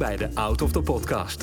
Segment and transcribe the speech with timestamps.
[0.00, 1.40] bij de Out of the Podcast.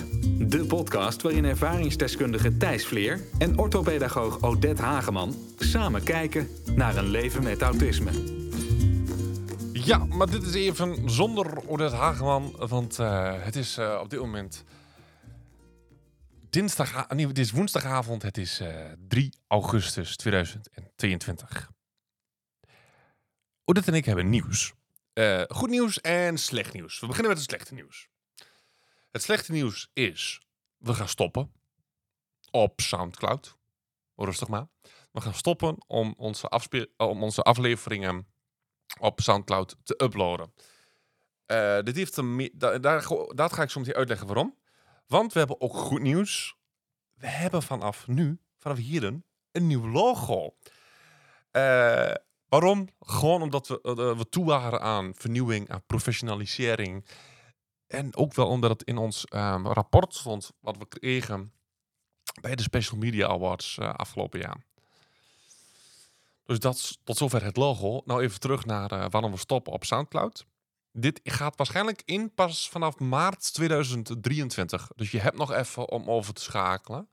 [0.49, 7.43] De podcast waarin ervaringsdeskundige Thijs Vleer en orthopedagoog Odette Hageman samen kijken naar een leven
[7.43, 8.11] met autisme.
[9.73, 14.19] Ja, maar dit is even zonder Odette Hageman, want uh, het is uh, op dit
[14.19, 14.63] moment
[16.49, 21.71] dinsdag, nee, het is woensdagavond, het is uh, 3 augustus 2022.
[23.65, 24.73] Odette en ik hebben nieuws.
[25.47, 26.99] Goed nieuws en slecht nieuws.
[26.99, 28.09] We beginnen met het slechte nieuws.
[29.11, 30.41] Het slechte nieuws is,
[30.77, 31.51] we gaan stoppen
[32.51, 33.57] op Soundcloud.
[34.15, 34.67] Rustig maar.
[35.11, 36.49] We gaan stoppen om onze,
[36.97, 38.27] om onze afleveringen
[38.99, 40.53] op Soundcloud te uploaden.
[41.47, 44.57] Uh, dit heeft een daar, dat ga ik zo meteen uitleggen waarom.
[45.07, 46.55] Want we hebben ook goed nieuws.
[47.13, 50.55] We hebben vanaf nu, vanaf hier, een, nieuw logo.
[51.51, 52.13] Uh,
[52.49, 52.87] waarom?
[52.99, 57.05] Gewoon omdat we, uh, we toe waren aan vernieuwing, aan professionalisering.
[57.87, 61.51] En ook wel omdat het in ons um, rapport stond wat we kregen
[62.41, 64.65] bij de Special Media Awards afgelopen jaar.
[66.47, 68.01] Dus dat tot zover het logo.
[68.05, 70.45] Nou even terug naar uh, waarom we stoppen op Soundcloud.
[70.91, 74.91] Dit gaat waarschijnlijk in pas vanaf maart 2023.
[74.95, 77.09] Dus je hebt nog even om over te schakelen.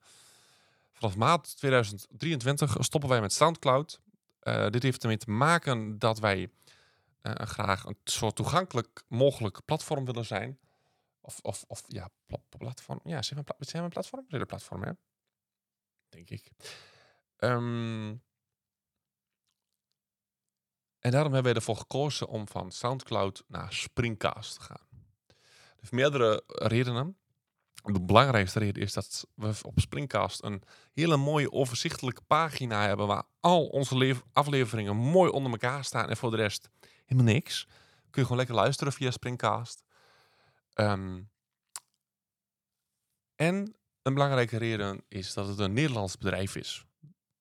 [0.93, 3.99] Vanaf maart 2023 stoppen wij met Soundcloud.
[4.43, 6.49] Uh, dit heeft ermee te maken dat wij
[7.23, 10.57] graag een soort toegankelijk mogelijk platform willen zijn.
[11.25, 12.09] Of, of, of ja,
[12.57, 12.99] platform.
[13.03, 14.25] Ja, zijn we, zijn we een platform?
[14.27, 14.91] Zijn een platform, hè?
[16.09, 16.51] Denk ik.
[17.37, 18.23] Um,
[20.99, 24.87] en daarom hebben wij ervoor gekozen om van SoundCloud naar Springcast te gaan.
[25.79, 27.17] Er meerdere redenen.
[27.83, 33.23] De belangrijkste reden is dat we op Springcast een hele mooie overzichtelijke pagina hebben waar
[33.39, 36.69] al onze afleveringen mooi onder elkaar staan en voor de rest
[37.05, 37.65] helemaal niks.
[38.09, 39.84] Kun je gewoon lekker luisteren via Springcast.
[40.79, 41.31] Um,
[43.35, 46.85] en een belangrijke reden is dat het een Nederlands bedrijf is.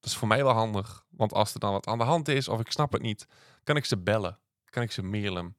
[0.00, 2.48] Dat is voor mij wel handig, want als er dan wat aan de hand is
[2.48, 3.26] of ik snap het niet,
[3.62, 5.56] kan ik ze bellen, kan ik ze mailen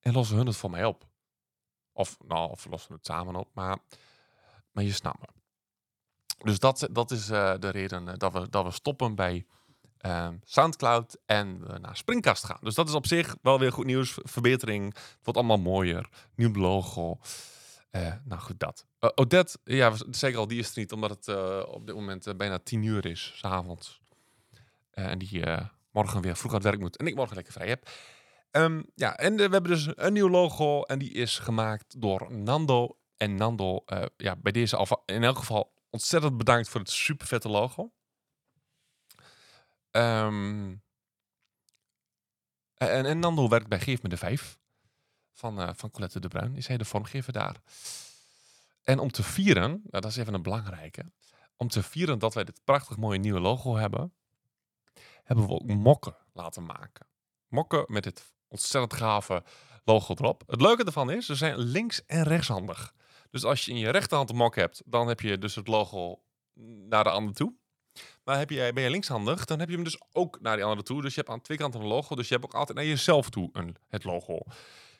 [0.00, 1.08] en lossen hun het voor mij op.
[1.92, 3.78] Of, nou, of lossen het samen op, maar,
[4.70, 5.26] maar je snapt me.
[6.44, 9.46] Dus dat, dat is uh, de reden eh, dat we, dat we stoppen bij
[10.06, 12.58] uh, Soundcloud en we naar Springcast gaan.
[12.60, 14.18] Dus dat is op zich wel weer goed nieuws.
[14.22, 14.94] Verbetering.
[14.94, 16.08] Het wordt allemaal mooier.
[16.34, 17.18] Nieuw logo.
[17.96, 18.86] Uh, nou goed, dat.
[19.00, 22.36] Uh, Odette, ja, zeker al, die is er niet, omdat het uh, op dit moment
[22.36, 24.00] bijna tien uur is, s'avonds.
[24.90, 25.44] en die
[25.90, 27.88] morgen weer vroeg aan het werk moet en ik morgen lekker vrij heb.
[28.50, 32.96] Um, ja, en we hebben dus een nieuw logo en die is gemaakt door Nando.
[33.16, 33.84] En Nando,
[34.16, 37.92] ja, bij deze in elk geval ontzettend bedankt voor het super vette logo.
[39.96, 40.82] Um,
[42.74, 44.58] en, Nando werkt bij Geef me de Vijf
[45.32, 46.56] van, uh, van Colette de Bruin.
[46.56, 47.56] Is hij de vormgever daar.
[48.82, 51.12] En om te vieren, nou, dat is even een belangrijke.
[51.56, 54.12] Om te vieren dat wij dit prachtig mooie nieuwe logo hebben,
[55.22, 57.06] hebben we ook mokken laten maken.
[57.48, 59.44] Mokken met dit ontzettend gave
[59.84, 60.42] logo erop.
[60.46, 62.94] Het leuke ervan is, ze zijn links- en rechtshandig.
[63.30, 66.22] Dus als je in je rechterhand een mok hebt, dan heb je dus het logo
[66.88, 67.54] naar de andere toe.
[68.26, 70.82] Maar heb je, ben je linkshandig, dan heb je hem dus ook naar die andere
[70.82, 71.02] toe.
[71.02, 72.14] Dus je hebt aan twee kanten een logo.
[72.14, 74.38] Dus je hebt ook altijd naar jezelf toe een, het logo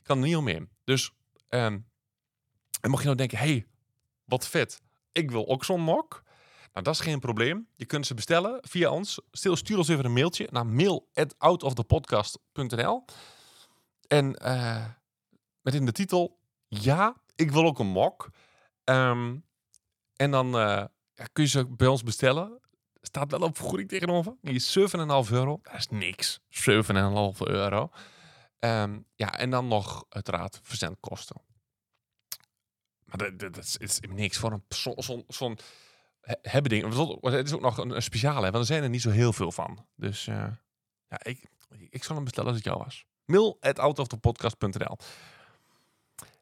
[0.06, 0.68] kan er niet omheen.
[0.84, 1.12] Dus,
[1.48, 1.86] um,
[2.80, 3.66] en mocht je nou denken, hey,
[4.24, 4.82] wat vet,
[5.12, 6.22] ik wil ook zo'n mok.
[6.72, 7.68] Nou, dat is geen probleem.
[7.76, 9.20] Je kunt ze bestellen via ons.
[9.30, 13.04] Stil, stuur ons even een mailtje naar mail@outofthepodcast.nl
[14.06, 14.84] en uh,
[15.60, 16.38] met in de titel,
[16.68, 18.30] ja, ik wil ook een mok.
[18.84, 19.44] Um,
[20.16, 20.90] en dan ja,
[21.32, 22.60] kun je ze bij ons bestellen.
[23.06, 24.36] Staat wel op vergoeding tegenover.
[24.40, 24.84] Die is 7,5
[25.32, 25.60] euro.
[25.62, 26.40] Dat is niks.
[26.50, 26.68] 7,5
[27.38, 27.90] euro.
[28.58, 31.36] Um, ja, en dan nog uiteraard verzendkosten.
[33.04, 35.54] Maar dat, dat, is niks voor een zo'n zo, zo
[36.42, 36.82] hebben ding.
[37.20, 39.86] Het is ook nog een, speciale, want er zijn er niet zo heel veel van.
[39.94, 40.34] Dus uh,
[41.08, 41.46] ja, ik,
[41.90, 43.04] ik zal hem bestellen als het jou was.
[43.24, 44.96] Mail at outofthepodcast.nl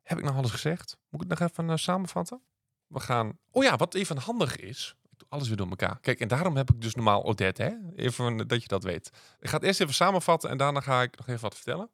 [0.03, 0.97] Heb ik nog alles gezegd?
[1.09, 2.43] Moet ik het nog even uh, samenvatten?
[2.87, 3.39] We gaan...
[3.51, 4.97] Oh ja, wat even handig is.
[5.35, 6.01] Alles weer door elkaar.
[6.01, 7.73] Kijk, en daarom heb ik dus normaal Odette, hè?
[7.97, 9.11] Even dat je dat weet.
[9.41, 11.91] Ik ga het eerst even samenvatten en daarna ga ik nog even wat vertellen.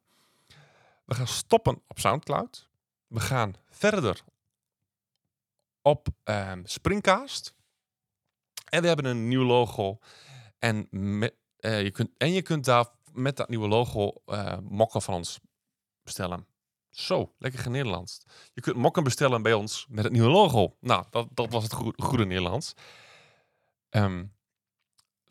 [1.05, 2.69] We gaan stoppen op Soundcloud.
[3.07, 4.23] We gaan verder
[5.81, 7.55] op um, Springcast.
[8.69, 9.97] En we hebben een nieuw logo.
[10.59, 11.29] En, uh,
[11.81, 15.39] je, kunt, en je kunt daar met dat nieuwe logo uh, mokken van ons
[16.03, 16.47] bestellen.
[16.89, 18.23] Zo, lekker Nederlands.
[18.53, 20.75] Je kunt mokken bestellen bij ons met het nieuwe logo.
[20.79, 22.73] Nou, dat, dat was het goede Nederlands.
[23.91, 24.33] Um,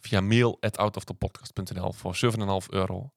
[0.01, 2.17] via mail at outofthepodcast.nl voor
[2.63, 3.13] 7,5 euro.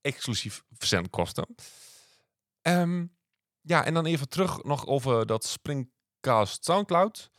[0.00, 1.54] Exclusief verzendkosten.
[2.62, 3.16] Um,
[3.60, 7.30] ja, en dan even terug nog over dat Springcast Soundcloud.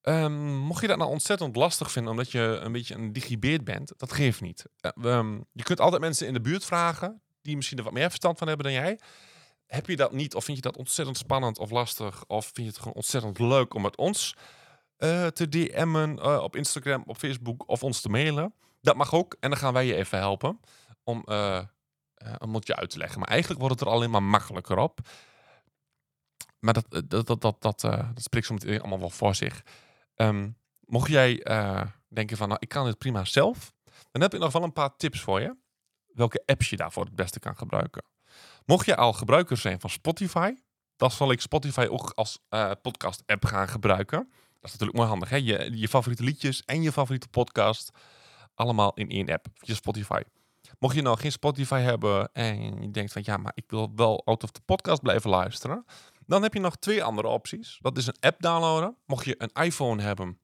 [0.00, 3.92] Ehm, mocht je dat nou ontzettend lastig vinden omdat je een beetje een digibeerd bent,
[3.96, 4.64] dat geeft niet.
[4.80, 8.08] Eh, ehm, je kunt altijd mensen in de buurt vragen die misschien er wat meer
[8.08, 9.00] verstand van hebben dan jij.
[9.66, 12.66] Heb je dat niet of vind je dat ontzettend spannend of lastig of vind je
[12.66, 14.34] het gewoon ontzettend leuk om met ons
[15.04, 18.54] eh, te DM'en eh, op Instagram, op Facebook of ons te mailen?
[18.80, 20.60] Dat mag ook en dan gaan wij je even helpen
[21.02, 21.62] om, uh,
[22.52, 23.18] het je uit te leggen.
[23.18, 24.98] Maar eigenlijk wordt het er alleen maar makkelijker op.
[26.58, 29.62] Maar dat, dat, dat, dat, dat, dat spreekt soms allemaal wel voor zich.
[30.14, 31.34] Ehm, mocht jij
[32.08, 33.74] denken van, nou, ik kan dit prima zelf,
[34.10, 35.56] dan heb ik nog wel een paar tips voor je.
[36.06, 38.04] Welke apps je daarvoor het beste kan gebruiken.
[38.64, 40.54] Mocht je al gebruiker zijn van Spotify,
[40.96, 42.38] dan zal ik Spotify ook als
[42.82, 44.28] podcast-app gaan gebruiken.
[44.64, 45.28] Dat is natuurlijk mooi handig.
[45.28, 45.36] Hè?
[45.36, 47.90] Je, je favoriete liedjes en je favoriete podcast
[48.54, 50.20] allemaal in één app, Spotify.
[50.78, 54.24] Mocht je nou geen Spotify hebben en je denkt van ja, maar ik wil wel
[54.24, 55.84] out of the podcast blijven luisteren,
[56.26, 57.78] dan heb je nog twee andere opties.
[57.80, 58.96] Dat is een app downloaden.
[59.06, 60.38] Mocht je een iPhone hebben,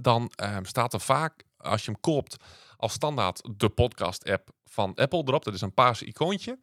[0.00, 2.36] dan ehm, staat er vaak als je hem koopt
[2.76, 5.44] als standaard de podcast app van Apple erop.
[5.44, 6.58] Dat is een paarse icoontje.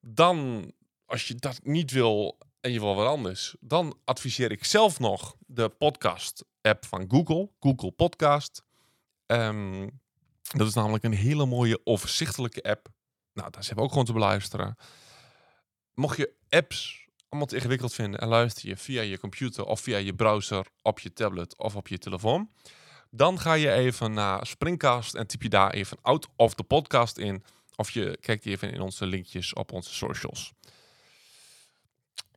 [0.00, 0.70] Dan,
[1.06, 5.36] als je dat niet wil en je wil wat anders, dan adviseer ik zelf nog
[5.46, 8.64] de podcast app van Google, Google Podcast.
[9.26, 9.88] Ehm,
[10.42, 12.88] dat is namelijk een hele mooie overzichtelijke app.
[13.32, 14.76] Nou, daar zijn we ook gewoon te beluisteren.
[15.94, 19.96] Mocht je apps allemaal te ingewikkeld vinden en luister je via je computer of via
[19.96, 22.50] je browser op je tablet of op je telefoon,
[23.10, 27.18] dan ga je even naar Springcast en typ je daar even out of the podcast
[27.18, 27.44] in.
[27.76, 30.52] Of je kijkt even in onze linkjes op onze socials.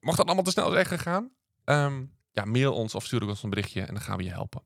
[0.05, 1.31] Mocht dat allemaal te snel zijn gegaan,
[1.65, 4.63] um, ja, mail ons of stuur ons een berichtje en dan gaan we je helpen.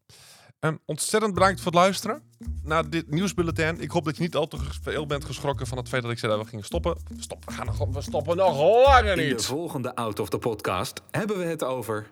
[0.60, 2.24] Um, ontzettend bedankt voor het luisteren
[2.64, 3.82] naar dit nieuwsbulletin.
[3.82, 6.20] Ik hoop dat je niet al te veel bent geschrokken van het feit dat ik
[6.20, 6.98] zei dat we gingen stoppen.
[7.18, 9.30] Stop, we, gaan nog, we stoppen nog langer niet.
[9.30, 12.10] In de volgende Out of the Podcast hebben we het over...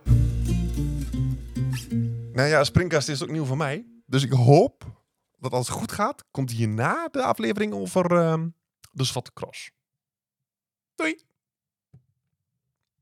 [2.31, 3.85] Nou ja, Springcast is ook nieuw voor mij.
[4.05, 4.83] Dus ik hoop
[5.37, 8.43] dat als het goed gaat, komt hierna de aflevering over uh,
[8.91, 9.71] de Zwatte Cross.
[10.95, 11.26] Doei!